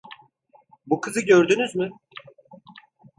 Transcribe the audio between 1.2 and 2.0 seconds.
gördünüz mü?